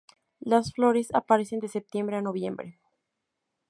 [0.39, 2.79] Las flores aparecen de septiembre a noviembre.